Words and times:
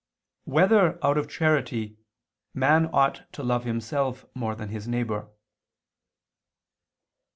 4] 0.45 0.53
Whether 0.55 1.05
Out 1.05 1.19
of 1.19 1.29
Charity, 1.29 1.95
Man 2.55 2.87
Ought 2.91 3.31
to 3.33 3.43
Love 3.43 3.65
Himself 3.65 4.25
More 4.33 4.55
Than 4.55 4.69
His 4.69 4.87
Neighbor? 4.87 5.29